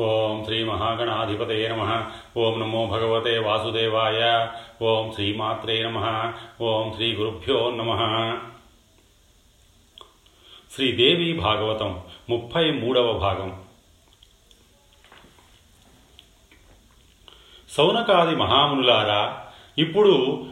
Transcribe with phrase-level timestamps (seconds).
[0.00, 2.10] ఓం శ్రీ మహాగణాధిపతయ నమ.
[2.36, 4.48] ఓం నమో భగవతే వాసుదేవాయ.
[4.82, 6.32] ఓం శ్రీమాత్రే నమ.
[6.60, 7.90] ఓం శ్రీ గురుభ్యో నమ.
[10.74, 12.00] శ్రీదేవి భాగవతం
[12.30, 13.60] ముప్పై మూడవ భాగం.
[17.68, 19.46] సౌనకాది మహామునులారా
[19.78, 20.46] ఇప్పుడు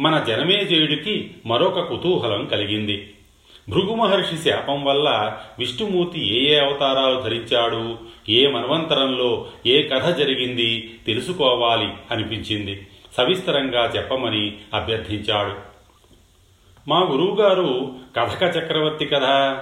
[0.00, 3.14] మన జనమేజయుడికి మరొక కుతూహలం కలిగింది.
[3.68, 7.98] భృగు మహర్షి శాపం వల్ల విష్ణుమూర్తి ఏ ఏ అవతారాలు ధరించాడు
[8.28, 12.86] ఏ మన్వంతరంలో ఏ కథ జరిగింది తెలుసుకోవాలి అనిపించింది.
[13.16, 15.54] సవిస్తరంగా చెప్పమని అభ్యర్థించాడు.
[16.88, 19.58] మా గురువుగారు కథక చక్రవర్తి కథ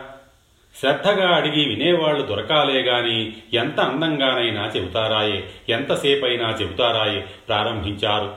[0.80, 8.34] శ్రద్ధగా అడిగి వినేవాళ్ళు దొరకాలే గాని ఎంత అందంగానైనా చెబుతారాయే ఎంతసేపైనా చెబుతారాయే ప్రారంభించారు.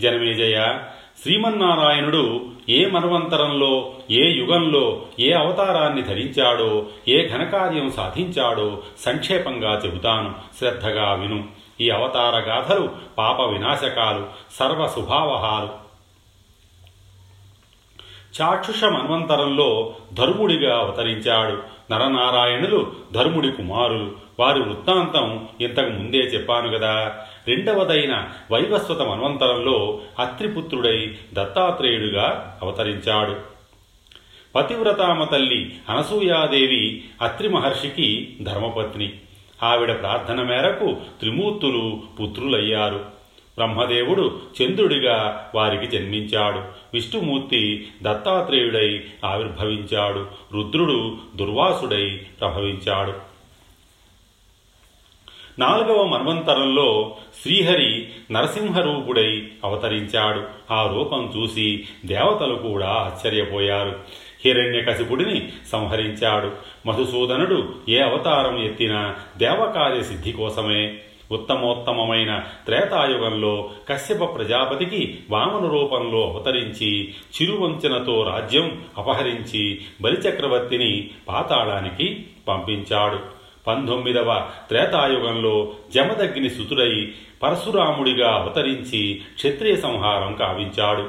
[0.00, 0.78] జనమేజయ
[1.22, 10.34] శ్రీమన్నారాయణుడు ఏ మన్వంతరంలో ఏ యుగంలో ఏ అవతారాన్ని ధరించాడో ఏ ఘనకార్యం సాధించాడో సంక్షేపంగా చెబుతాను.
[10.58, 11.44] శ్రద్ధగా విను.
[11.80, 15.84] ఈ అవతార గాథలు పాప వినాశకాలు సర్వశుభావహాలు
[18.42, 21.62] చాక్షుష మన్వంతరంలో ధర్ముడిగా అవతరించాడు.
[21.92, 24.23] నరనారాయణులు ధర్ముడి కుమారులు.
[24.38, 27.18] వారి వృత్తాంతం ఇంతకు ముందే చెప్పాను కదా.
[27.48, 33.36] రెండవదైన వైవస్వత మన్వంతరంలో అత్రిపుత్రుడై దత్తాత్రేయుడుగా అవతరించాడు.
[34.54, 39.12] పతివ్రతామ తల్లి అనసూయాదేవి అత్రి మహర్షికి ధర్మపత్ని.
[39.62, 42.96] ఆవిడ ప్రార్థన మేరకు త్రిమూర్తులు పుత్రులయ్యారు.
[43.56, 46.58] బ్రహ్మదేవుడు చంద్రుడిగా వారికి జన్మించాడు.
[46.94, 50.26] విష్ణుమూర్తి దత్తాత్రేయుడై ఆవిర్భవించాడు.
[50.54, 53.33] రుద్రుడు దుర్వాసుడై ప్రభవించాడు.
[55.58, 60.42] నాలుగవ మన్వంతరంలో శ్రీహరి నరసింహరూపుడై అవతరించాడు.
[60.70, 64.00] ఆ రూపం చూసి దేవతలు కూడా ఆశ్చర్యపోయారు.
[64.44, 66.50] హిరణ్యకశిపుడిని సంహరించాడు.
[66.86, 70.96] మధుసూదనుడు ఏ అవతారం ఎత్తినా దేవకార్య సిద్ధి కోసమే.
[71.32, 83.43] ఉత్తమోత్తమమైన త్రేతాయుగంలో కశ్యప ప్రజాపతికి వామన రూపంలో అవతరించి చిరువంచనతో రాజ్యం అపహరించి బలిచక్రవర్తిని పాతాళానికి పంపించాడు.
[83.66, 91.08] పంతొమ్మిదవ త్రేతాయుగంలో జమదగ్ని సుతుడై పరశురాముడిగా అవతరించి క్షత్రియ సంహారం కావించాడు.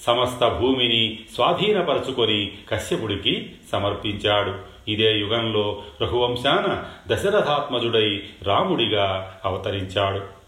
[0.00, 4.54] సమస్త భూమిని స్వాధీనపరచుకొని కశ్యపుడికి సమర్పించాడు.
[4.88, 6.84] ఇదే యుగంలో రఘువంశాన
[7.14, 10.40] దశరథాత్మజుడై రాముడిగా అవతరించాడు.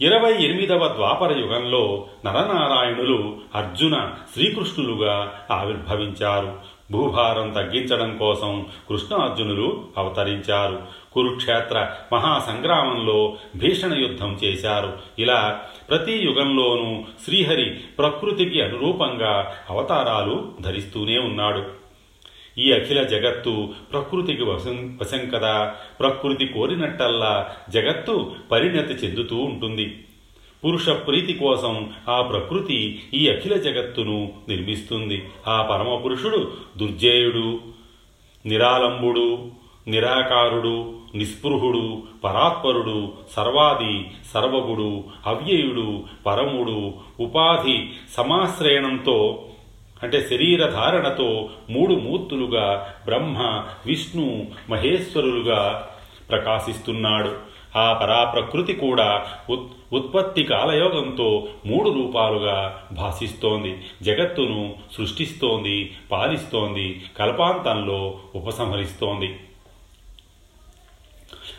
[0.00, 6.77] ఇరవై ఎనిమిదవ ద్వాపర యుగంలో నరనారాయణులు అర్జున శ్రీకృష్ణులుగా ఆవిర్భవించారు.
[6.90, 10.82] భూభారం తగ్గించడం కోసం కృష్ణార్జునులు అవతరించారు.
[11.12, 14.98] కురుక్షేత్ర మహాసంగ్రామంలో భీషణ యుద్ధం చేశారు.
[15.18, 15.60] ఇలా
[15.90, 21.64] ప్రతి యుగంలోనూ శ్రీహరి ప్రకృతికి అనురూపంగా అవతారాలు ధరిస్తూనే ఉన్నాడు.
[22.58, 25.74] ఈ అఖిల జగత్తు ప్రకృతికి వశం వశం కదా.
[26.00, 30.04] ప్రకృతి కోరినట్టల్లా జగత్తు పరిణతి చెందుతూ ఉంటుంది.
[30.64, 35.28] పురుష ప్రీతి కోసం ఆ ప్రకృతి ఈ అఖిల జగత్తును నిర్మిస్తుంది.
[35.46, 37.60] ఆ పరమపురుషుడు దుర్జేయుడు
[38.46, 39.46] నిరాలంబుడు
[39.88, 49.44] నిరాకారుడు నిస్పృహుడు పరాత్పరుడు సర్వాది సర్వగుడు అవ్యయుడు పరముడు ఉపాధి సమాశ్రయణంతో
[50.02, 55.88] అంటే శరీర ధారణతో మూడు మూర్తులుగా బ్రహ్మ విష్ణు మహేశ్వరులుగా
[56.30, 57.34] ప్రకాశిస్తున్నాడు.
[57.76, 69.40] ఆ పరాప్రకృతి కూడా ఉత్ ఉత్పత్తి కాలయోగంతో మూడు రూపాలుగా భాషిస్తోంది జగత్తును సృష్టిస్తోంది పాలిస్తోంది కల్పాంతంలో ఉపసంహరిస్తోంది.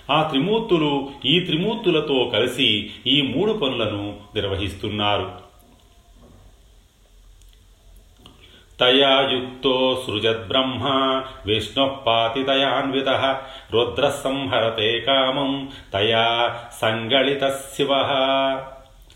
[0.09, 5.48] ఆ త్రిమూర్తులు ఈ త్రిమూర్తులతో కలిసి ఈ మూడు పనులను నిర్వహిస్తున్నారు.
[8.79, 10.87] తయా యుక్తో సృజద్బ్రహ్మ
[11.45, 13.09] విష్ణుపాతితయాన్విత
[13.71, 17.89] రుద్ర సంహరతే కామం తయా సంగళిత శివ.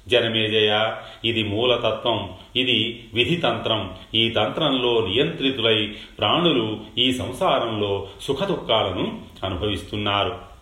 [0.07, 3.95] జనమేజయ ఇది మూలతత్వం ఇది విధితంత్రం.
[4.15, 5.85] ఈ తంత్రంలో నియంత్రితులై
[6.19, 10.53] ప్రాణులు ఈ సంసారంలో సుఖదుఖాలను అనుభవిస్తున్నారు.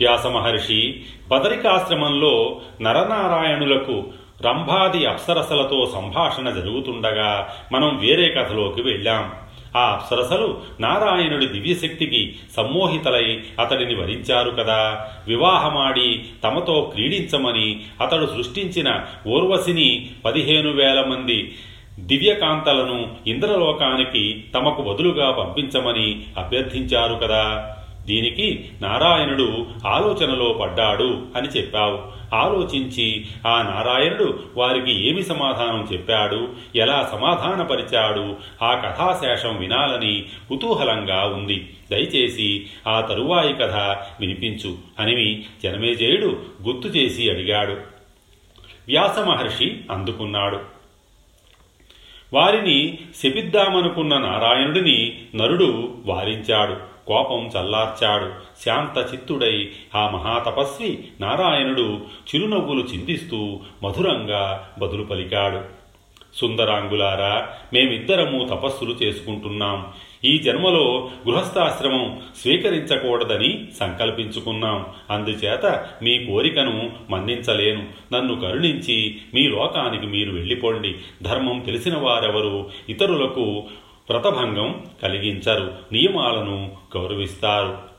[0.00, 4.04] వ్యాస మహర్షి బదరికాశ్రమంలో నరనారాయణులకు
[4.46, 9.32] రంభాది అప్సరసలతో సంభాషణ జరుగుతుండగా మనం వేరే కథలోకి వెళ్ళాం.
[9.76, 15.08] ఆ అప్సరసలు నారాయణుడి దివ్యశక్తికి సమ్మోహితలై అతడిని వరించారు కదా.
[15.28, 21.54] వివాహమాడి తమతో క్రీడించమని అతడు సృష్టించిన ఊర్వశిని పదిహేను వేల మంది
[22.00, 27.76] దివ్యకాంతలను ఇంద్రలోకానికి తమకు బదులుగా పంపించమని అభ్యర్థించారు కదా.
[28.06, 32.22] దీనికి నారాయణుడు ఆలోచనలో పడ్డాడు అని చెప్పావు.
[32.34, 36.48] ఆలోచించి ఆ నారాయణుడు వారికి ఏమి సమాధానం చెప్పాడు?
[36.76, 38.36] ఎలా సమాధానపరిచాడు?
[38.62, 41.70] ఆ కథాశేషం వినాలని కుతూహలంగా ఉంది.
[41.90, 43.74] దయచేసి ఆ తరువాయి కథ
[44.20, 47.72] వినిపించు అని జనమేజయుడు గుర్తు చేసి అడిగాడు.
[48.88, 50.58] వ్యాస మహర్షి అందుకున్నాడు.
[52.32, 56.91] వారిని శపిద్దామనుకున్న నారాయణుడిని నరుడు వారించాడు.
[57.06, 58.30] కోపం చల్లార్చాడు.
[58.64, 62.00] శాంత చిత్తుడై ఆ మహాతపస్వి నారాయణుడు
[62.34, 65.82] చిరునవ్వులు చిందిస్తూ మధురంగా బదులు పలికాడు
[66.34, 69.86] సుందరాంగులారా మేమిద్దరము తపస్సులు చేసుకుంటున్నాం.
[70.24, 74.86] ఈ జన్మలో గృహస్థాశ్రమం స్వీకరించకూడదని సంకల్పించుకున్నాం.
[75.10, 77.86] అందుచేత మీ కోరికను మన్నించలేను.
[78.12, 80.94] నన్ను కరుణించి మీ లోకానికి మీరు వెళ్ళిపోండి.
[81.22, 82.70] ధర్మం తెలిసిన వారెవరు?
[82.88, 83.64] ఇతరులకు
[84.10, 85.78] వ్రతభంగం కలిగించరు.
[85.92, 87.92] నియమాలను గౌరవిస్తారు.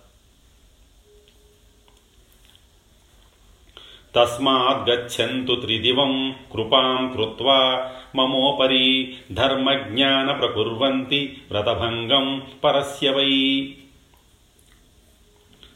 [4.15, 13.75] తస్మాద్గచ్చంతు త్రిదివం కృపాం కృత్వా మమోపరి ధర్మజ్ఞాన ప్రకుర్వంతి వ్రతభంగం పరస్య వై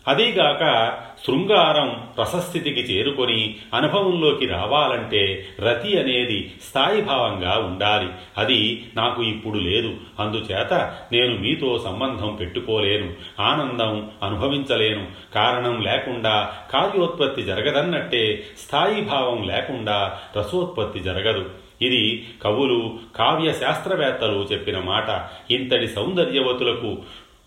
[0.08, 0.94] అదీగాక
[1.26, 8.08] శృంగారం రసస్థితికి చేరుకొని అనుభవంలోకి రావాలంటే రతి అనేది స్థాయిభావంగా ఉండాలి.
[8.38, 9.96] అది నాకు ఇప్పుడు లేదు.
[10.20, 10.74] అందుచేత
[11.12, 13.14] నేను మీతో సంబంధం పెట్టుకోలేను.
[13.40, 15.08] ఆనందం అనుభవించలేను.
[15.36, 21.50] కారణం లేకుండా కార్యోత్పత్తి జరగదన్నట్టే స్థాయిభావం లేకుండా రసోత్పత్తి జరగదు.
[21.82, 25.30] ఇది కవులు కావ్య శాస్త్రవేత్తలు చెప్పిన మాట.
[25.52, 26.98] ఇంతటి సౌందర్యవతులకు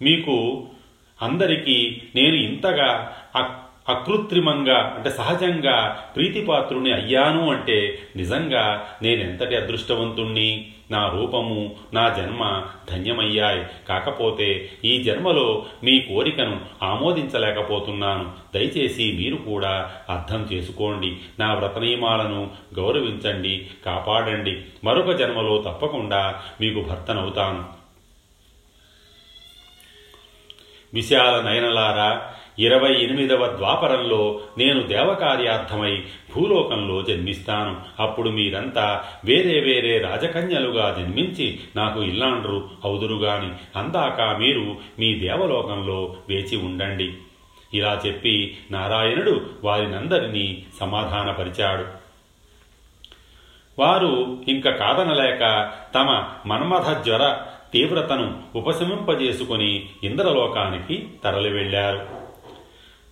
[0.02, 0.66] మీకు
[1.22, 3.16] అందరికీ నేను ఇంతగా
[3.88, 10.66] అకృత్రిమంగా అంటే సహజంగా ప్రీతిపాత్రుని అయ్యాను అంటే నిజంగా నేనెంతటి అదృష్టవంతుణ్ణి?
[10.90, 13.66] నా రూపము నా జన్మ ధన్యమయ్యాయి.
[13.88, 18.30] కాకపోతే ఈ జన్మలో మీ కోరికను ఆమోదించలేకపోతున్నాను.
[18.54, 21.16] దయచేసి మీరు కూడా అర్థం చేసుకోండి.
[21.38, 24.56] నా వ్రతనియమాలను గౌరవించండి కాపాడండి.
[24.84, 27.79] మరొక జన్మలో తప్పకుండా మీకు భర్తనవుతాను.
[30.94, 36.04] విశాల నయనలారా ఇరవై ఎనిమిదవ ద్వాపరంలో నేను దేవకార్యార్థమై
[36.36, 37.80] భూలోకంలో జన్మిస్తాను.
[38.00, 47.12] అప్పుడు మీరంతా వేరే వేరే రాజకన్యలుగా జన్మించి నాకు ఇల్లాండ్రు అవుదురుగాని అందాక మీరు మీ దేవలోకంలో వేచి ఉండండి.
[47.74, 52.00] ఇలా చెప్పి నారాయణుడు వారినందరినీ సమాధానపరిచాడు.
[53.78, 57.36] వారు ఇంక కాదనలేక తమ మన్మథ జ్వర
[57.72, 62.20] తీవ్రతను ఉపశమింపజేసుకొని ఇంద్రలోకానికి తరలి వెళ్ళారు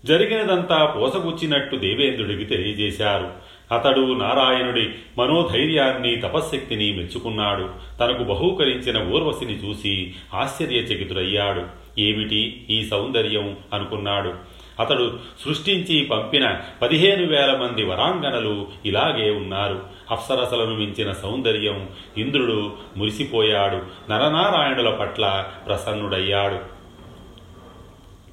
[0.05, 3.31] జరిగినదంతా పోసగుచ్చినట్టు దేవేంద్రుడికి తెలియజేశారు.
[3.75, 7.71] అతడు నారాయణుడి మనోధైర్యాన్ని తపశ్శక్తిని మెచ్చుకున్నాడు.
[8.01, 11.63] తనకు బహూకరించిన ఊర్వశిని చూసి ఆశ్చర్యచకితుడయ్యాడు.
[12.01, 13.57] ఏమిటి ఈ సౌందర్యం?
[13.75, 14.35] అనుకున్నాడు.
[14.81, 19.83] అతడు సృష్టించి పంపిన పదిహేను వేల మంది వరాంగనలు ఇలాగే ఉన్నారు.
[20.11, 21.89] అప్సరసలను మించిన సౌందర్యం
[22.19, 23.77] ఇంద్రుడు మురిసిపోయాడు.
[24.13, 26.78] నరనారాయణుల పట్ల ప్రసన్నుడయ్యాడు.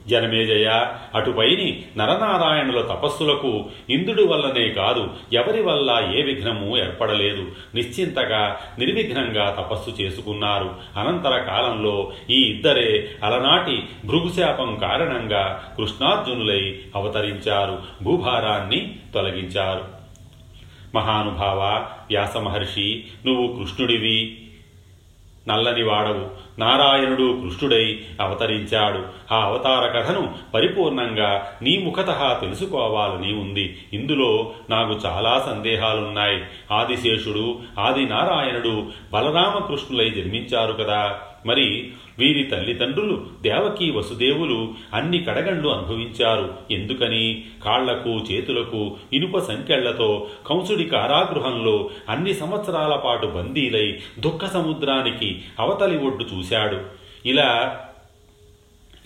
[0.08, 7.52] జనమేజయ అటుపైని నరనారాయణుల తపస్సులకు ఇంద్రుడి వల్లనే కాదు ఎవరి వల్ల ఏ విఘ్నము ఏర్పడలేదు.
[7.76, 10.76] నిశ్చింతగా నిర్విఘ్నంగా తపస్సు చేసుకున్నారు.
[10.98, 17.80] అనంతర కాలంలో ఈ ఇద్దరే అలనాటి భృగుశాపం కారణంగా కృష్ణార్జునులై అవతరించారు.
[18.04, 19.86] భూభారాన్ని తొలగించారు.
[20.96, 24.42] మహానుభావ వ్యాసమహర్షి నువ్వు కృష్ణుడివి.
[25.48, 26.45] నల్లని వాడవు.
[26.60, 29.34] నారాయణుడు కృష్ణుడై అవతరించాడు.
[29.34, 33.78] ఆ అవతార కథను పరిపూర్ణంగా నీ ముఖత తెలుసుకోవాలని ఉంది.
[33.94, 36.42] ఇందులో నాకు చాలా సందేహాలున్నాయి.
[36.72, 38.84] ఆదిశేషుడు ఆది నారాయణుడు
[39.14, 41.20] బలరామకృష్ణులై జన్మించారు కదా.
[41.46, 46.54] మరి వీరి తల్లిదండ్రులు దేవకీ వసుదేవులు అన్ని కడగండ్లు అనుభవించారు.
[46.72, 47.44] ఎందుకని?
[47.66, 56.45] కాళ్ళకు చేతులకు ఇనుప సంకెళ్ళతో కంసుడి కారాగృహంలో అన్ని సంవత్సరాల పాటు బందీలై దుఃఖ సముద్రానికి అవతలి ఒడ్డు చూసి
[56.46, 56.86] చూశాడు.
[57.26, 57.82] ఇలా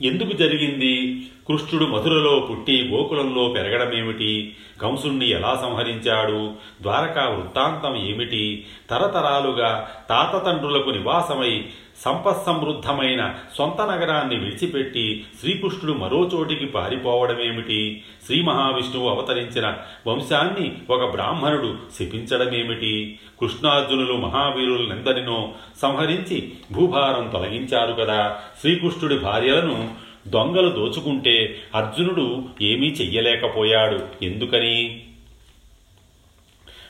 [0.01, 1.21] ఎందుకు జరిగింది?
[1.49, 4.55] కృష్ణుడు మధురలో పుట్టి గోకులంలో పెరగడమేమిటి?
[4.81, 6.51] కంసుణ్ణి ఎలా సంహరించాడు?
[6.81, 8.65] ద్వారకా వృత్తాంతం ఏమిటి?
[8.89, 11.65] తరతరాలుగా తాతతండ్రులకు నివాసమై
[12.05, 18.03] సంపత్సమృద్ధమైన సొంత నగరాన్ని విడిచిపెట్టి శ్రీకృష్ణుడు మరో చోటికి పారిపోవడమేమిటి?
[18.25, 19.73] శ్రీ మహావిష్ణువు అవతరించిన
[20.07, 23.19] వంశాన్ని ఒక బ్రాహ్మణుడు శపించడమేమిటి?
[23.41, 25.51] కృష్ణార్జునులు మహావీరులనెందరినో
[25.81, 28.37] సంహరించి భూభారం తొలగించారు కదా.
[28.61, 34.07] శ్రీకృష్ణుడి భార్యలను దొంగలు దోచుకుంటే అర్జునుడు ఏమీ చెయ్యలేకపోయాడు.
[34.21, 35.03] ఎందుకని?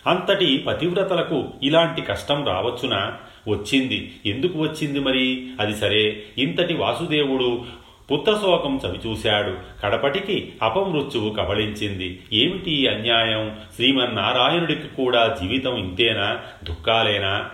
[0.08, 3.18] అంతటి పతివ్రతలకు ఇలాంటి కష్టం రావచ్చునా?
[3.50, 4.16] వచ్చింది.
[4.26, 5.50] ఎందుకు వచ్చింది మరి?
[5.60, 6.24] అది సరే.
[6.38, 7.66] ఇంతటి వాసుదేవుడు
[8.12, 9.58] పుత్రశోకం చవిచూశాడు.
[9.84, 12.20] కడపటికి అపమృత్యువు కబళించింది.
[12.34, 13.58] ఏమిటి అన్యాయం?
[13.76, 16.42] శ్రీమన్నారాయణుడికి కూడా జీవితం ఇంతేనా?
[16.64, 17.50] దుఃఖాలేనా?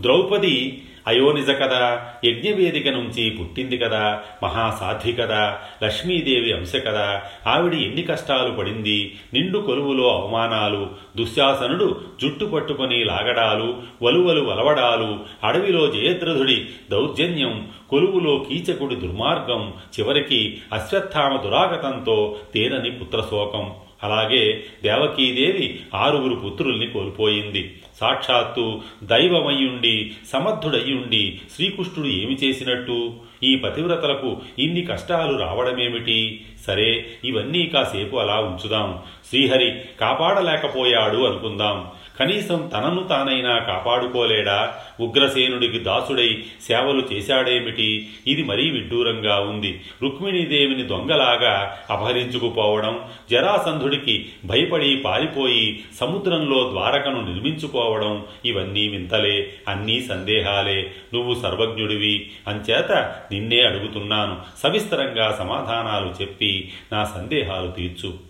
[0.00, 8.50] ద్రౌపది అయోనిజ కదా యజ్ఞవేదిక నుంచి పుట్టింది కదా మహాసాధ్వి కదా లక్ష్మీదేవి అంశ కదా ఆవిడ ఎన్ని కష్టాలు
[8.50, 18.96] పడింది నిండు కొలువులో అవమానాలు దుశ్శాసనుడు జుట్టు పట్టుకొని లాగడాలు వలువలు వలవడాలు అడవిలో జయద్రథుడి దౌర్జన్యం కొలువులో కీచకుడి
[18.96, 23.72] దుర్మార్గం చివరికి అశ్వత్థామ దురాగతంతో తేనని పుత్రశోకం.
[24.02, 27.78] అలాగే దేవకీదేవి ఆరుగురు పుత్రుల్ని కోల్పోయింది.
[28.00, 33.12] సాక్షాత్తు దైవమయ్యుండి సమర్థుడయ్యుండి శ్రీకృష్ణుడు ఏమి చేసినట్టు?
[33.42, 36.40] ఈ పతివ్రతలకు ఇన్ని కష్టాలు రావడమేమిటి?
[36.66, 38.98] సరే ఇవన్నీ కాసేపు అలా ఉంచుదాం.
[39.28, 41.90] శ్రీహరి కాపాడలేకపోయాడు అనుకుందాం.
[42.20, 44.74] కనీసం తనను తానైనా కాపాడుకోలేడా?
[45.00, 48.08] ఉగ్రసేనుడికి దాసుడై సేవలు చేశాడేమిటి?
[48.26, 49.80] ఇది మరీ విడ్డూరంగా ఉంది.
[50.02, 53.00] రుక్మిణీదేవిని దొంగలాగా అపహరించుకుపోవడం
[53.30, 60.90] జరాసంధుడికి భయపడి పారిపోయి సముద్రంలో ద్వారకను నిర్మించుకోవడం ఇవన్నీ వింతలే అన్నీ సందేహాలే.
[61.14, 62.30] నువ్వు సర్వజ్ఞుడివి.
[62.48, 62.92] అంచేత
[63.32, 64.36] నిన్నే అడుగుతున్నాను.
[64.62, 68.29] సవిస్తరంగా సమాధానాలు చెప్పి నా సందేహాలు తీర్చు.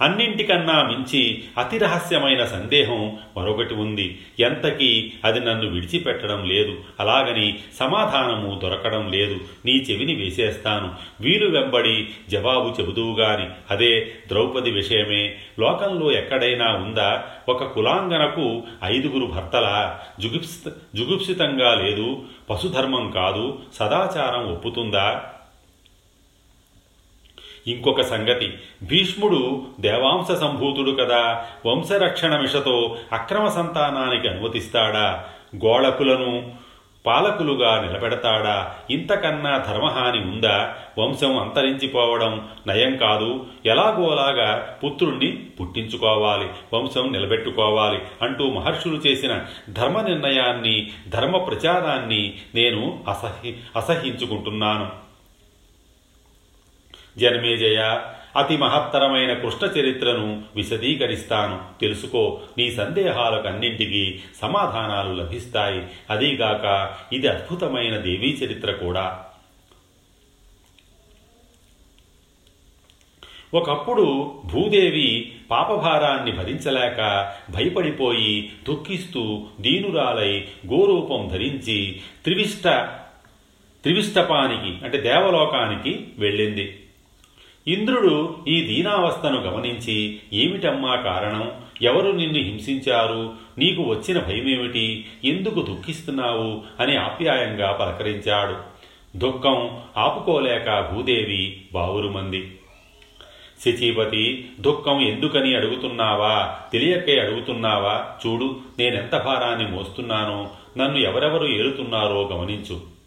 [0.00, 4.20] అన్నింటికన్నా మించి అతి రహస్యమైన సందేహం మరొకటి ఉంది.
[4.40, 6.76] ఎంతకీ అది నన్ను విడిచిపెట్టడం లేదు.
[7.00, 9.38] అలాగని సమాధానము దొరకడం లేదు.
[9.64, 10.94] నీ చెవిని వేసేస్తాను.
[11.20, 15.36] వీలు వెంబడి జవాబు చెబుదువుగాని అదే ద్రౌపది విషయమే.
[15.58, 17.24] లోకంలో ఎక్కడైనా ఉందా?
[17.48, 20.00] ఒక కులాంగనకు ఐదుగురు భర్తలా?
[20.20, 22.22] జుగుప్సిత జుగుప్సితంగా లేదు.
[22.50, 23.58] పశుధర్మం కాదు.
[23.74, 25.22] సదాచారం ఒప్పుతుందా?
[27.66, 28.58] ఇంకొక సంగతి.
[28.82, 31.44] భీష్ముడు దేవాంశ సంభూతుడు కదా.
[31.66, 35.24] వంశరక్షణ మిషతో అక్రమ సంతానానికి అనుమతిస్తాడా?
[35.64, 36.52] గోళకులను
[37.06, 38.74] పాలకులుగా నిలబెడతాడా?
[38.90, 40.74] ఇంతకన్నా ధర్మహాని ఉందా?
[40.98, 43.46] వంశం అంతరించిపోవడం నయం కాదు.
[43.66, 49.40] ఎలాగోలాగా పుత్రుణ్ణి పుట్టించుకోవాలి వంశం నిలబెట్టుకోవాలి అంటూ మహర్షులు చేసిన
[49.70, 55.09] ధర్మ నిర్ణయాన్ని ధర్మ ప్రచారాన్ని నేను అసహి అసహించుకుంటున్నాను.
[57.18, 58.00] జన్మేజయ
[58.36, 61.80] అతి మహత్తరమైన కృష్ణ చరిత్రను విశదీకరిస్తాను.
[61.80, 65.86] తెలుసుకో నీ సందేహాలకన్నింటికీ సమాధానాలు లభిస్తాయి.
[66.10, 69.24] అదీగాక ఇది అద్భుతమైన దేవీ చరిత్ర కూడా.
[73.54, 82.68] ఒకప్పుడు భూదేవి పాపభారాన్ని భరించలేక భయపడిపోయి దుఃఖిస్తూ దీనురాలై గోరూపం ధరించి త్రివిష్ట
[83.82, 86.79] త్రివిష్టపానికి అంటే దేవలోకానికి వెళ్ళింది.
[87.68, 91.52] ఇంద్రుడు ఈ దీనావస్థను గమనించి ఏమిటమ్మా కారణం?
[91.82, 93.32] ఎవరు నిన్ను హింసించారు?
[93.58, 95.04] నీకు వచ్చిన భయమేమిటి?
[95.24, 96.62] ఎందుకు దుఃఖిస్తున్నావు?
[96.80, 98.56] అని ఆప్యాయంగా పలకరించాడు.
[99.18, 102.58] దుఃఖం ఆపుకోలేక భూదేవి బావురుమంది.
[103.64, 106.58] శచీపతి దుఃఖం ఎందుకని అడుగుతున్నావా?
[106.72, 108.06] తెలియకే అడుగుతున్నావా?
[108.26, 110.48] చూడు నేనెంత భారాన్ని మోస్తున్నానో
[110.78, 112.99] నన్ను ఎవరెవరు ఏలుతున్నారో గమనించు.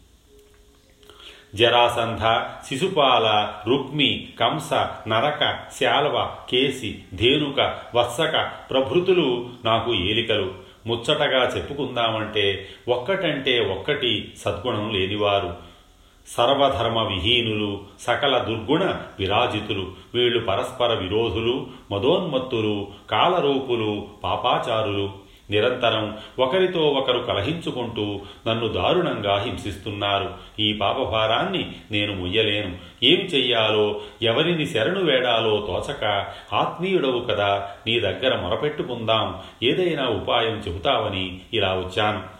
[1.54, 2.20] జరాసంధ
[2.66, 4.72] శిశుపాల రుక్మి కంస
[5.08, 10.52] నరక శాల్వ కేసి ధేనుక వత్సక ప్రభృతులు నాకు ఏలికలు.
[10.86, 15.56] ముచ్చటగా చెప్పుకుందామంటే ఒక్కటంటే ఒక్కటి సద్గుణం లేనివారు.
[16.28, 25.23] సర్వధర్మ విహీనులు సకల దుర్గుణ విరాజితులు వీళ్ళు పరస్పర విరోధులు మదోన్మత్తులు కాలరూపులు పాపాచారులు.
[25.54, 30.30] నిరంతరం ఒకరితో ఒకరు కలహించుకుంటూ నన్ను దారుణంగా హింసిస్తున్నారు.
[30.60, 32.76] ఈ పాపభారాన్ని నేను ముయ్యలేను.
[33.02, 39.38] ఏమి చెయ్యాలో ఎవరిని శరణు వేడాలో తోచక ఆత్మీయుడవు కదా నీ దగ్గర మొరపెట్టుకుందాం.
[39.62, 42.33] ఏదైనా ఉపాయం చెబుతావని ఇలా వచ్చాను.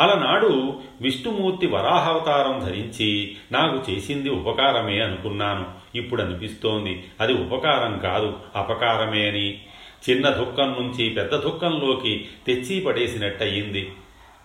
[0.00, 5.66] అలనాడు విష్ణుమూర్తి వరాహావతారం ధరించి నాకు చేసింది ఉపకారమే అనుకున్నాను.
[5.94, 9.60] ఇప్పుడు అనిపిస్తోంది అది ఉపకారం కాదు అపకారమే అని.
[10.10, 13.92] చిన్న దుఃఖం నుంచి పెద్ద దుఃఖంలోకి తెచ్చి పడేసినట్టయింది.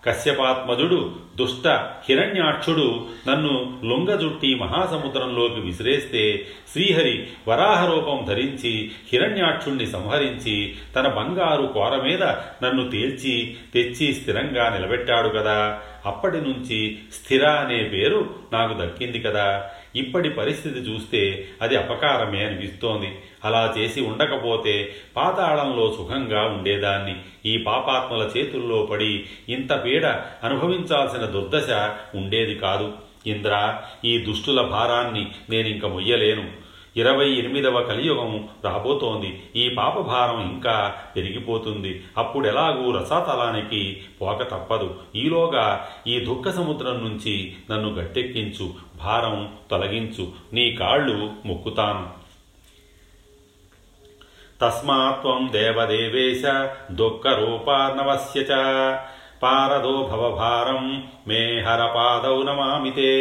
[0.08, 1.68] కశ్యపాత్మజుడు దుష్ట
[2.08, 12.22] హిరణ్యాక్షుడు నన్ను లొంగజుట్టి మహాసముద్రంలోకి విసిరేస్తే శ్రీహరి వరాహ రూపం ధరించి హిరణ్యాక్షుణ్ణి సంహరించి తన బంగారు కోర మీద
[12.62, 15.80] నన్ను తేల్చి తెచ్చి స్థిరంగా నిలబెట్టాడు కదా.
[16.06, 19.70] అప్పటి నుంచి స్థిర అనే పేరు నాకు దక్కింది కదా.
[19.96, 23.18] ఇప్పటి పరిస్థితి చూస్తే అది అపకారమే అనిపిస్తోంది.
[23.44, 27.16] అలా చేసి ఉండకపోతే పాతాళంలో సుఖంగా ఉండేదాన్ని.
[27.46, 30.06] ఈ పాపాత్మల చేతుల్లో పడి ఇంత పీడ
[30.44, 31.70] అనుభవించాల్సిన దుర్దశ
[32.14, 32.92] ఉండేది కాదు.
[33.26, 36.66] ఇంద్ర ఈ దుష్టుల భారాన్ని నేనింక మొయ్యలేను.
[36.96, 39.42] ఇరవై ఎనిమిదవ కలియుగం రాబోతోంది.
[39.56, 42.04] ఈ పాపభారం ఇంకా పెరిగిపోతుంది.
[42.18, 44.94] అప్పుడు ఎలాగూ రసాతలానికి పోక తప్పదు.
[45.16, 48.85] ఈలోగా ఈ దుఃఖ సముద్రం నుంచి నన్ను గట్టెక్కించు.
[49.04, 52.08] భారం తొలగించు నీ కాళ్ళు మొక్కుతాను.
[54.60, 58.48] తస్మాత్వం దేవదేవేశ దుఃఖరూపార్ణవస్య చ.
[59.42, 63.12] పారదో భవభారం మే హరపాదౌ నమామితే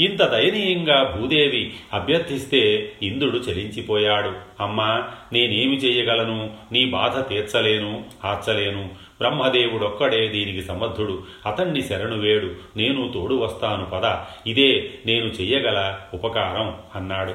[0.00, 4.32] ఇంత దయనీయంగా భూదేవి అభ్యర్థిస్తే ఇంద్రుడు చలించిపోయాడు.
[4.60, 6.50] అమ్మా నేనేమి చేయగలను?
[6.72, 8.88] నీ బాధ తీర్చలేను ఆర్చలేను.
[9.18, 11.22] బ్రహ్మదేవుడొక్కడే దీనికి సమర్థుడు.
[11.46, 12.50] అతన్ని శరణు వేడు.
[12.76, 14.16] నేను తోడు వస్తాను పద.
[14.46, 17.34] ఇదే నేను చెయ్యగల ఉపకారం అన్నాడు.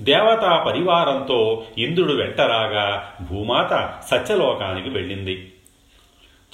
[0.00, 5.52] దేవతా పరివారంతో ఇంద్రుడు వెంటరాగా భూమాత సత్యలోకానికి వెళ్ళింది.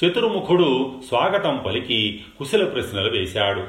[0.03, 3.63] చతుర్ముఖుడు స్వాగతం పలికి కుశల ప్రశ్నలు వేశాడు.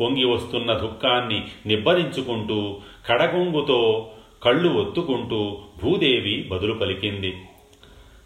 [0.00, 2.76] పొంగి వస్తున్న దుఃఖాన్ని నిబ్బరించుకుంటూ
[3.08, 4.10] కడగొంగుతో
[4.42, 7.36] కళ్ళు ఒత్తుకుంటూ భూదేవి బదులు పలికింది.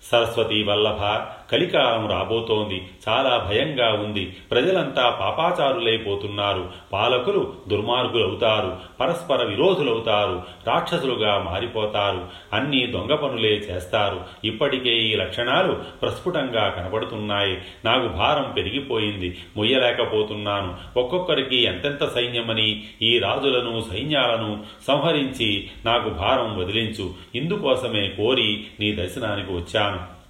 [0.02, 1.02] సరస్వతి వల్లభ
[1.53, 2.89] కలికాలం రాబోతోంది.
[3.09, 4.37] చాలా భయంగా ఉంది.
[4.51, 6.71] ప్రజలంతా పాపాచారులైపోతున్నారు.
[6.93, 8.77] పాలకులు దుర్మార్గులవుతారు.
[9.01, 10.43] పరస్పర విరోధులవుతారు.
[10.67, 12.25] రాక్షసులుగా మారిపోతారు.
[12.53, 14.21] అన్నీ దొంగ పనులే చేస్తారు.
[14.45, 15.73] ఇప్పటికే ఈ లక్షణాలు
[16.03, 17.59] ప్రస్ఫుటంగా కనబడుతున్నాయి.
[17.85, 19.39] నాకు భారం పెరిగిపోయింది.
[19.57, 20.75] మొయ్యలేకపోతున్నాను.
[20.99, 27.15] ఒక్కొక్కరికి ఎంతెంత సైన్యమని ఈ రాజులను సైన్యాలను సంహరించి నాకు భారం వదిలించు.
[27.35, 30.22] ఇందుకోసమే కోరి నీ దర్శనానికి వచ్చాను.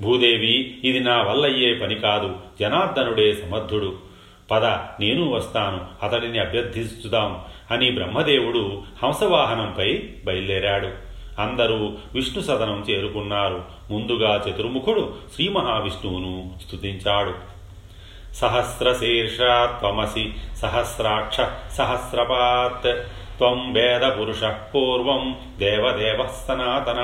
[0.00, 2.36] భూదేవి ఇది నా వల్లయ్యే పని కాదు.
[2.60, 3.96] జనార్దనుడే సమర్థుడు.
[4.50, 4.64] పద
[5.00, 5.86] నేను వస్తాను.
[6.02, 10.88] అతడిని అభ్యర్థిస్తుదాం అని బ్రహ్మదేవుడు హంసవాహనంపై బయలుదేరాడు.
[11.40, 13.64] అందరూ విష్ణు సదనం చేరుకున్నారు.
[13.90, 17.34] ముందుగా చతుర్ముఖుడు శ్రీ మహావిష్ణువును స్తుతించాడు.
[18.34, 19.36] సహస్రశీర్ష
[19.80, 21.36] త్వమసి సహస్రాక్ష
[21.74, 22.96] సహస్రపాత్.
[23.36, 27.00] త్వం వేద పురుష పూర్వం దేవదేవ సనాతన.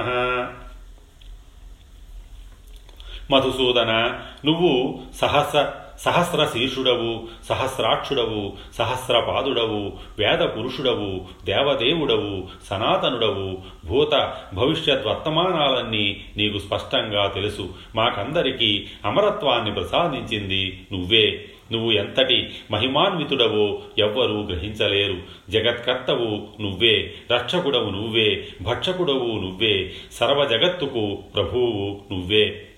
[3.33, 16.59] మధుసూదన నువ్వు సహస్ర సహస్ర శీర్షుడవు సహస్రాక్షుడవు సహస్రపాదుడవు వేద పురుషుడవు దేవదేవుడవు సనాతనుడవు భూత భవిష్యత్ వర్తమానాలన్నీ నీకు
[16.59, 17.69] స్పష్టంగా తెలుసు.
[17.97, 21.45] మాకందరికీ అమరత్వాన్ని ప్రసాదించింది నువ్వే.
[21.73, 25.17] నువ్వు ఎంతటి మహిమాన్వితుడవో ఎవ్వరూ గ్రహించలేరు.
[25.51, 32.69] జగత్కర్తవు నువ్వే రక్షకుడవు నువ్వే భక్షకుడవు నువ్వే సర్వ జగత్తుకు ప్రభువు నువ్వే.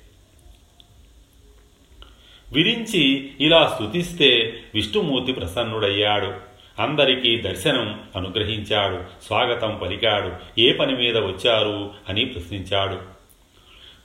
[2.55, 6.33] విరించి ఇలా స్తుతిస్తే విష్ణుమూర్తి ప్రసన్నుడయ్యాడు.
[6.83, 9.25] అందరికీ దర్శనం అనుగ్రహించాడు.
[9.27, 10.61] స్వాగతం పలికాడు.
[10.61, 13.15] ఏ పని మీద వచ్చారు అని ప్రశ్నించాడు.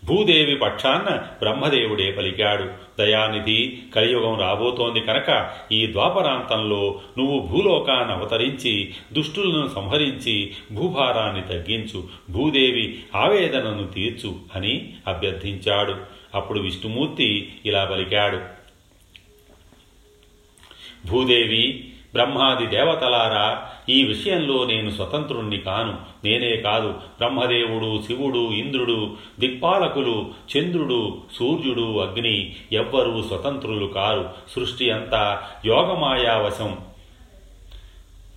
[0.05, 2.63] భూదేవి పక్షాన్న బ్రహ్మదేవుడే పలికాడు.
[2.99, 12.03] దయానిధి కలియుగం రాబోతోంది కనుక ఈ ద్వాపరాంతంలో నువ్వు భూలోకాన్ని అవతరించి దుష్టులను సంహరించి భూభారాన్ని తగ్గించు.
[12.29, 16.18] భూదేవి ఆవేదనను తీర్చు అని అభ్యర్థించాడు.
[16.35, 18.39] అప్పుడు విష్ణుమూర్తి ఇలా పలికాడు.
[21.07, 25.97] భూదేవి బ్రహ్మాది దేవతలారా ఈ విషయంలో నేను స్వతంత్రుణ్ణి కాను.
[26.23, 32.55] నేనే కాదు బ్రహ్మదేవుడు శివుడు ఇంద్రుడు దిక్పాలకులు చంద్రుడు సూర్యుడు అగ్ని.
[32.71, 34.29] ఎవ్వరూ స్వతంత్రులు కారు.
[34.55, 36.77] సృష్టి అంతా యోగమాయావశం.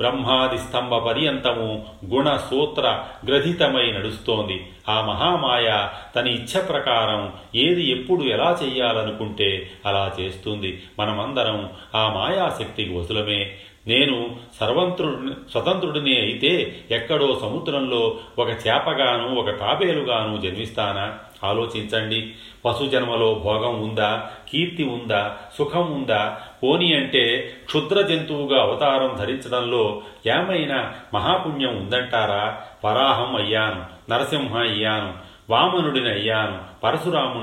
[0.03, 4.71] బ్రహ్మాది స్తంభ పర్యంతము గుణ సూత్ర గ్రథితమై నడుస్తోంది.
[4.89, 10.83] ఆ మహామాయ తన ఇచ్ఛ ప్రకారం ఏది ఎప్పుడు ఎలా చేయాలనుకుంటే అలా చేస్తుంది.
[10.99, 13.55] మనమందరం ఆ మాయాశక్తికి వసులమే
[13.87, 21.19] నేను సర్వంత్రుడి స్వతంత్రుడినే అయితే ఎక్కడో సముద్రంలో ఒక చేపగాను ఒక తాబేలుగాను జన్మిస్తానా?
[21.45, 22.35] ఆలోచించండి.
[22.65, 24.31] పశుజన్మలో భోగం ఉందా?
[24.53, 25.37] కీర్తి ఉందా?
[25.59, 26.41] సుఖం ఉందా?
[26.63, 32.61] పోని అంటే క్షుద్ర జంతువుగా అవతారం ధరించడంలో ఏమైనా మహాపుణ్యం ఉందంటారా?
[32.85, 36.73] పరాహం అయ్యాను నరసింహ అయ్యాను వామనుడిని అయ్యాను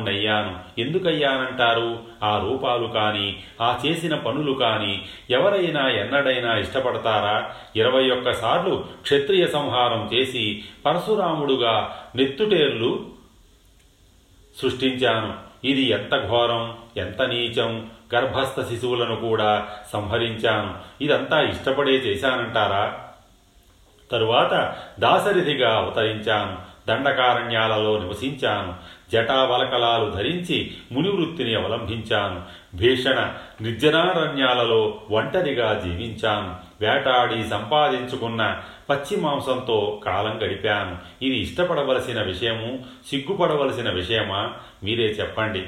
[0.09, 1.99] అయ్యాను ఎందుకయ్యానంటారు?
[2.23, 7.51] ఆ రూపాలు కానీ ఆ చేసిన పనులు కానీ ఎవరైనా ఎన్నడైనా ఇష్టపడతారా?
[7.75, 13.07] ఇరవై ఒక్కసార్లు క్షత్రియ సంహారం చేసి పరశురాముడుగా నెత్తుటేర్లు
[14.61, 15.33] సృష్టించాను.
[15.63, 21.03] ఇది ఎంత ఘోరం ఎంత నీచం గర్భస్థ శిశువులను కూడా సంహరించాను.
[21.03, 22.99] ఇదంతా ఇష్టపడే చేశానంటారా?
[24.11, 26.68] తరువాత దాశరథిగా అవతరించాను.
[26.89, 28.73] దండకారణ్యాలలో నివసించాను.
[29.11, 32.41] జటావలకలాలు ధరించి మునివృత్తిని అవలంబించాను
[32.77, 36.55] భీషణ నిర్జనారణ్యాలలో ఒంటరిగా జీవించాను.
[36.81, 41.25] వేటాడి సంపాదించుకున్న పచ్చి మాంసంతో కాలం గడిపాను.
[41.25, 44.53] ఇది ఇష్టపడవలసిన విషయము సిగ్గుపడవలసిన విషయమా?
[44.83, 45.63] మీరే చెప్పండి.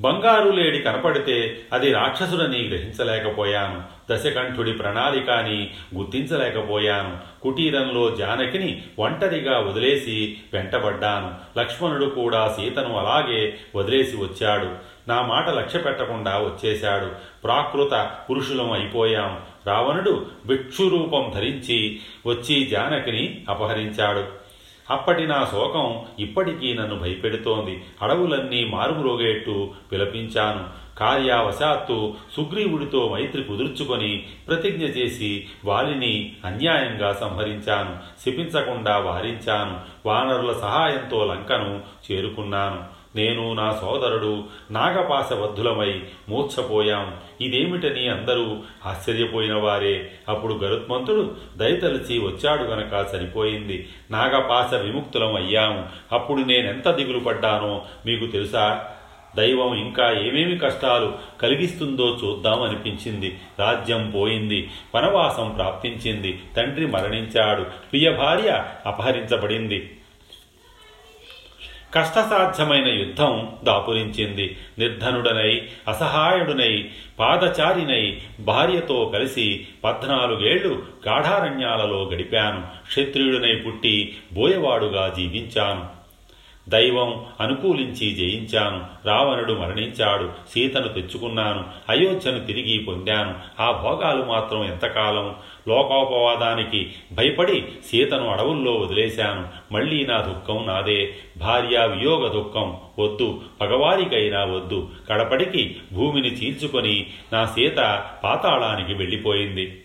[0.00, 3.98] బంగారు లేడి కనపడితే అది రాక్షసుడని గ్రహించలేకపోయాను.
[4.12, 7.40] దశకంఠుడి ప్రణాళికని గుర్తించలేకపోయాను.
[7.42, 11.60] కుటీరంలో జానకిని ఒంటరిగా వదిలేసి వెంటబడ్డాను.
[11.60, 14.98] లక్ష్మణుడు కూడా సీతను అలాగే వదిలేసి వచ్చాడు.
[15.08, 17.10] నా మాట లక్ష్య పెట్టకుండా వచ్చేశాడు.
[17.44, 19.40] ప్రాకృత పురుషులం అయిపోయాం.
[19.66, 24.37] రావణుడు భిక్షురూపం ధరించి వచ్చి జానకిని అపహరించాడు.
[24.90, 27.84] అప్పటి నా శోకం ఇప్పటికీ నన్ను భయపెడుతోంది.
[28.02, 37.96] అడవులన్నీ మారుమురోగేట్టు విలపించాను కార్యావశాత్తు సుగ్రీవుడితో మైత్రి కుదుర్చుకొని ప్రతిజ్ఞ చేసి వారిని అన్యాయంగా సంహరించాను.
[38.20, 39.80] శపించకుండా వారించాను.
[40.06, 41.80] వానరుల సహాయంతో లంకను
[42.12, 42.97] చేరుకున్నాను.
[43.16, 47.14] నేను నా సోదరుడు నాగపాశబద్ధులమై మూర్ఛపోయాం.
[47.40, 50.10] ఇదేమిటని అందరూ ఆశ్చర్యపోయిన వారే.
[50.28, 53.88] అప్పుడు గరుత్మంతుడు దయతలిచి వచ్చాడు గనక సరిపోయింది.
[54.10, 58.84] నాగపాశ విముక్తులం అయ్యాము అప్పుడు నేనెంత దిగులు పడ్డానో మీకు తెలుసా?
[59.36, 63.38] దైవం ఇంకా ఏమేమి కష్టాలు కలిగిస్తుందో చూద్దాం అనిపించింది.
[63.58, 64.70] రాజ్యం పోయింది.
[64.94, 66.40] వనవాసం ప్రాప్తించింది.
[66.56, 67.62] తండ్రి మరణించాడు.
[67.62, 69.90] ప్రియ భార్య అపహరించబడింది.
[71.94, 74.56] కష్టసాధ్యమైన యుద్ధం దాపురించింది.
[74.78, 82.62] నిర్ధనుడనై అసహాయుడునై పాదచారినై భార్యతో కలిసి పద్నాలుగేళ్ళు గాఢారణ్యాలలో గడిపాను.
[82.88, 85.97] క్షత్రియుడినై పుట్టి బోయవాడుగా జీవించాను.
[86.68, 90.30] దైవం అనుకూలించి జయించాను రావణుడు మరణించాడు.
[90.48, 91.64] సీతను తెచ్చుకున్నాను.
[91.88, 93.34] అయోధ్యను తిరిగి పొందాను.
[93.60, 95.34] ఆ భోగాలు మాత్రం ఎంతకాలం?
[95.68, 99.74] లోకోపవాదానికి భయపడి సీతను అడవుల్లో వదిలేశాను.
[99.74, 101.14] మళ్ళీ నా దుఃఖం నాదే.
[101.38, 102.76] భార్య వియోగ దుఃఖం.
[102.98, 103.40] వద్దు.
[103.60, 104.88] పగవారికైనా వద్దు.
[105.08, 109.80] కడపడికి భూమిని చీల్చుకొని నా సీత పాతాళానికి వెళ్ళిపోయింది.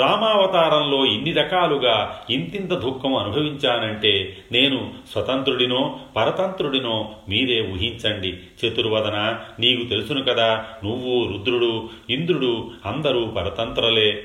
[0.00, 8.32] రామావతారంలో ఇన్ని రకాలుగా ఇంతింత దుఃఖం అనుభవించానంటే నేను స్వతంత్రుడినో పరతంత్రుడినో మీరే ఊహించండి.
[8.32, 14.24] చతుర్వదన నీకు తెలుసును కదా నువ్వు రుద్రుడు ఇంద్రుడు అందరూ పరతంత్రలే.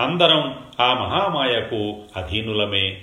[0.00, 3.02] అందరం ఆ మహామాయకు అధీనులమే.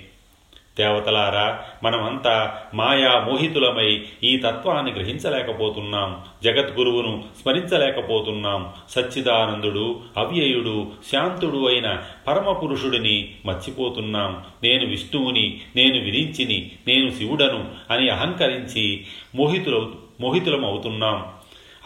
[0.78, 6.24] దేవతలారా మనమంతా మాయా మోహితులమై ఈ తత్వాన్ని గ్రహించలేకపోతున్నాం.
[6.44, 8.72] జగద్గురువును స్మరించలేకపోతున్నాం.
[8.90, 14.44] సచ్చిదానందుడు అవ్యయుడు శాంతుడు అయిన పరమపురుషుడిని మర్చిపోతున్నాం.
[14.62, 19.86] నేను విష్ణువుని నేను విరించిని నేను శివుడను అని అహంకరించి మోహితుల
[20.20, 21.26] మోహితులమవుతున్నాం.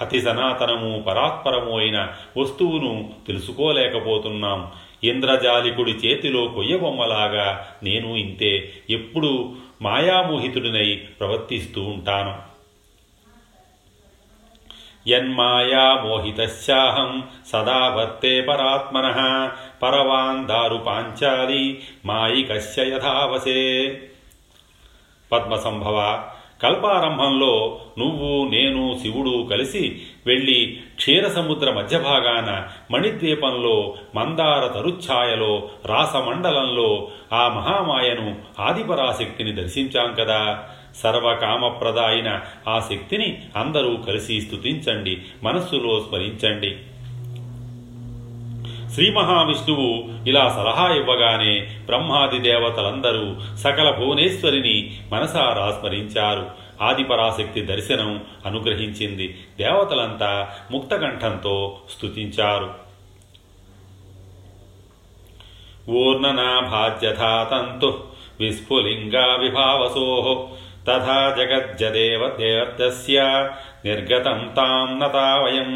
[0.00, 4.70] అతి సనాతనము పరాత్పరము అయిన వస్తువును తెలుసుకోలేకపోతున్నాం.
[5.04, 12.50] ఇంద్రజాలికుడి చేతిలో కొయ్యబొమ్మలాగా నేను ఇంతే ఎప్పుడు మాయామోహితుడినై ప్రవర్తిస్తూ ఉంటాను.
[15.08, 19.50] యన్మాయామోహితశాహం సదా వర్తే పరాత్మన
[19.82, 24.00] పరవాన్ దారు పాంచాలి మాయికస్య యథావసే.
[25.32, 26.28] పద్మసంభవ
[26.62, 39.52] కల్పారంభంలో నువ్వు నేను శివుడు కలిసి వెళ్ళి క్షీరసముద్ర మధ్యభాగాన మణిద్వీపంలో మందార తరుఛాయలో రాసమండలంలో ఆ మహామాయను ఆదిపరాశక్తిని
[39.52, 40.62] దర్శించాం కదా.
[40.96, 46.76] సర్వకామప్రద అయిన ఆ శక్తిని అందరూ కలిసి స్థుతించండి మనస్సులో స్మరించండి.
[48.94, 56.60] శ్రీ మహావిష్ణువు ఇలా సలహా ఇవ్వగానే బ్రహ్మాది దేవతలందరూ సకల భువనేశ్వరిని మనసారా స్మరించారు.
[56.81, 59.45] ఆదిపరాశక్తి దర్శనం అనుగ్రహించింది.
[59.59, 62.75] దేవతలంతా ముక్తకంఠంతో స్తుతించారు.
[65.90, 68.05] ఊర్ణనాభాజ్యథా తంతు
[68.40, 70.49] విస్ఫులింగా విభావసో.
[70.88, 73.51] తథా జగజ్జదేవ దేవతస్య
[73.85, 75.71] నిర్గతం తాం నతావయం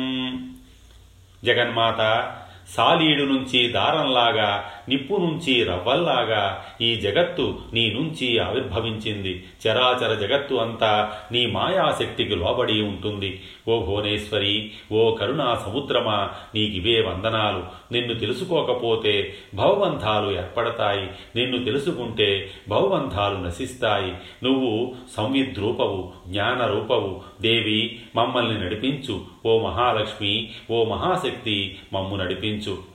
[1.45, 2.33] జగన్మాత
[2.77, 9.45] సాలీడు నుంచి దారంలాగా నిప్పు నుంచి రవ్వల్లాగా ఈ జగత్తు నీ నుంచి ఆవిర్భవించింది.
[9.67, 13.41] చరాచర జగత్తు అంతా నీ మాయాశక్తికి లోబడి ఉంటుంది.
[13.69, 17.63] ఓ భువనేశ్వరి ఓ కరుణా సముద్రమా నీకివే వందనాలు.
[17.93, 21.09] నిన్ను తెలుసుకోకపోతే భవబంధాలు ఏర్పడతాయి.
[21.37, 24.15] నిన్ను తెలుసుకుంటే భవబంధాలు నశిస్తాయి.
[24.45, 27.21] నువ్వు సంవిద్రూపవు జ్ఞానరూపవు.
[27.41, 29.21] దేవి మమ్మల్ని నడిపించు.
[29.47, 32.94] ఓ మహాలక్ష్మి ఓ మహాశక్తి మమ్ము నడిపించు.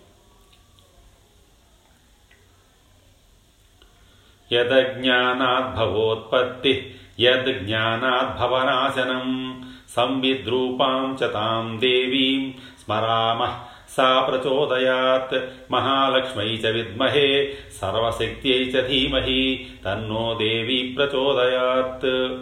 [4.53, 9.59] యజ్ఞానాద్భవోత్పత్తి యజ్ఞానాద్భవనాశనం
[9.95, 13.53] సంవిద్రూపాం చ తాం దేవీం స్మరామ
[13.97, 15.39] సా ప్రచోదయాత్.
[15.71, 22.37] మహాలక్ష్మై చ విద్మహే సర్వశక్త్యై చ ధీమహి తన్నో దేవి ప్రచోదయాత్.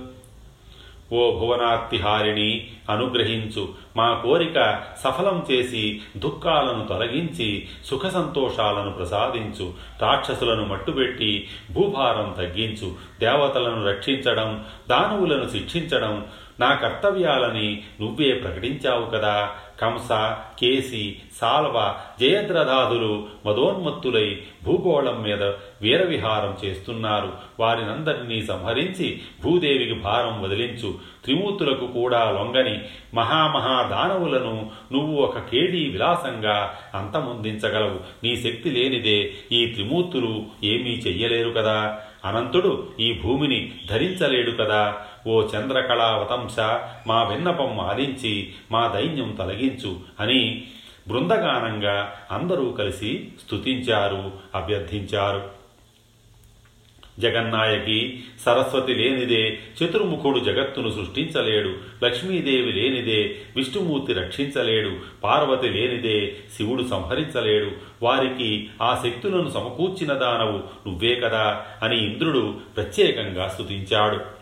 [1.13, 3.69] ఓ భువనార్తిహారిణి అనుగ్రహించు.
[3.97, 14.65] మా కోరిక సఫలం చేసి దుఃఖాలను తొలగించి సుఖ సంతోషాలను ప్రసాదించు రాక్షసులను మట్టుబెట్టి భూభారం తగ్గించు దేవతలను రక్షించడం
[14.89, 16.25] దానవులను శిక్షించడం
[16.59, 19.51] నా కర్తవ్యాలని నువ్వే ప్రకటించావు కదా.
[19.81, 20.07] కంస
[20.59, 25.43] కేసి సాల్వ జయద్రథాదులు మదోన్మత్తులై భూగోళం మీద
[25.81, 27.33] వీరవిహారం చేస్తున్నారు.
[27.59, 30.95] వారినందరినీ సంహరించి భూదేవికి భారం వదిలించు.
[31.23, 32.79] త్రిమూర్తులకు కూడా లొంగని
[33.13, 37.99] మహామహా దానవులను నువ్వు ఒక కేడీ విలాసంగా అంతమొందించగలవు.
[38.23, 41.99] నీ శక్తి లేనిదే ఈ త్రిమూర్తులు ఏమీ చెయ్యలేరు కదా.
[42.25, 44.95] అనంతుడు ఈ భూమిని ధరించలేడు కదా.
[45.27, 46.59] ఓ చంద్రకళావతంస
[47.07, 50.63] మా విన్నపం ఆలించి మా దైన్యం తొలగించు అని
[51.07, 55.57] బృందగానంగా అందరూ కలిసి స్తుతించారు అభ్యర్థించారు.
[57.19, 64.91] జగన్నాయకి సరస్వతి లేనిదే చతుర్ముఖుడు జగత్తును సృష్టించలేడు లక్ష్మీదేవి లేనిదే విష్ణుమూర్తి రక్షించలేడు
[65.23, 67.71] పార్వతి లేనిదే శివుడు సంహరించలేడు.
[68.01, 70.57] వారికి ఆ శక్తులను సమకూర్చిన దానవు
[70.89, 74.36] నువ్వే కదా అని ఇంద్రుడు ప్రత్యేకంగా స్తుతించాడు.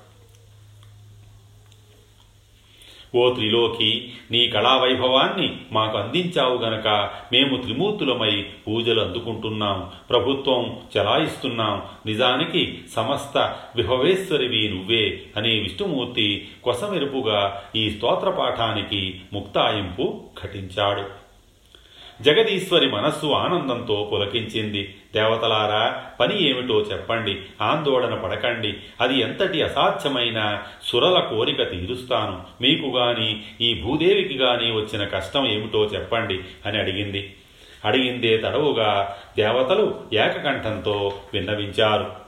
[3.15, 6.88] ఓ త్రిలోకి నీ కళావైభవాన్ని మాకు అందించావు గనక
[7.32, 19.21] మేము త్రిమూర్తులమై పూజలు అందుకుంటున్నాం ప్రభుత్వం చలాయిస్తున్నాం నిజానికి సమస్త విభవేశ్వరివి నువ్వే అనే విష్ణుమూర్తి కొసమెరుపుగా ఈ స్తోత్రపాఠానికి
[19.34, 21.25] ముక్తాయింపు ఘటించాడు.
[22.21, 24.95] జగదీశ్వరి మనస్సు ఆనందంతో పులకించింది.
[25.13, 28.73] దేవతలారా పని ఏమిటో చెప్పండి ఆందోళన పడకండి.
[29.01, 32.63] అది ఎంతటి అసాధ్యమైన సురల కోరిక తీరుస్తాను.
[32.63, 37.34] మీకు గాని ఈ భూదేవికి గాని వచ్చిన కష్టం ఏమిటో చెప్పండి అని అడిగింది.
[37.86, 42.25] అడిగిందే తడవుగా దేవతలు ఏకకంఠంతో విన్నవించారు.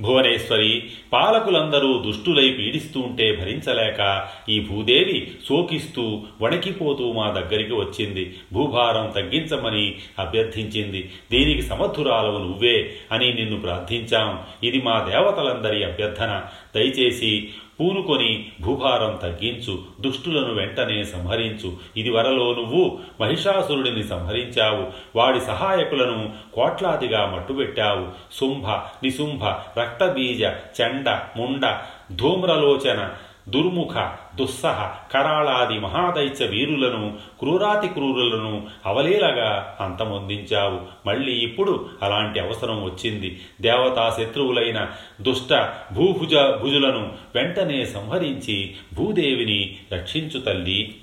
[0.00, 8.36] భువనేశ్వరి పాలకులందరూ దుష్టులై పీడిస్తూ ఉంటే భరించలేక ఈ భూదేవి శోకిస్తూ వణికిపోతూ మా దగ్గరికి వచ్చింది.
[8.52, 11.10] భూభారం తగ్గించమని అభ్యర్థించింది.
[11.32, 14.38] దీనికి సమర్థురాలవు నువ్వే అని నిన్ను ప్రార్థించాం.
[14.64, 16.42] ఇది మా దేవతలందరి అభ్యర్థన.
[16.74, 17.48] దయచేసి
[17.82, 21.72] పూనుకొని భూభారం తగ్గించు దుష్టులను వెంటనే సంహరించు.
[21.96, 24.86] ఇది వరలో నువ్వు మహిషాసురుడిని సంహరించావు.
[25.16, 28.06] వాడి సహాయకులను కోట్లాదిగా మట్టుబెట్టావు.
[28.40, 28.66] శుంభ
[29.04, 29.44] నిశుంభ
[29.80, 30.42] రక్తబీజ
[30.82, 31.78] చండ ముండ
[32.12, 33.10] ధూమ్రలోచన
[33.48, 40.80] దుర్ముఖ దుస్సహ కరాళాది మహాదైత్య వీరులను క్రూరాతి క్రూరులను అవలీలగా అంతమొందించావు.
[41.06, 43.40] మళ్ళీ ఇప్పుడు అలాంటి అవసరం వచ్చింది.
[43.60, 50.96] దేవతా శత్రువులైన దుష్ట భూభుజ భుజులను వెంటనే సంహరించి భూదేవిని రక్షించు తల్లి.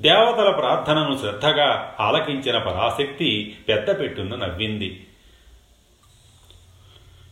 [0.00, 5.04] దేవతల ప్రార్థనను శ్రద్ధగా ఆలకించిన పరాశక్తి పెద్దపెట్టున నవ్వింది.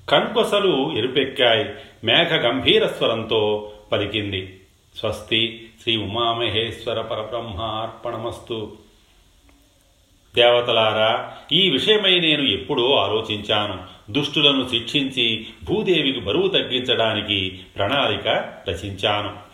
[0.08, 1.64] కన్కొసలు ఎరుపెక్కాయి
[2.04, 4.60] మేఘ గంభీర స్వరంతో పలికింది.
[4.96, 8.72] స్వస్తి శ్రీ ఉమామహేశ్వర పరబ్రహ్మార్పణమస్తు.
[10.36, 14.12] దేవతలారా ఈ విషయమై నేను ఎప్పుడో ఆలోచించాను.
[14.12, 18.28] దుష్టులను శిక్షించి భూదేవికి బరువు తగ్గించడానికి ప్రణాళిక
[18.68, 19.45] రచించాను.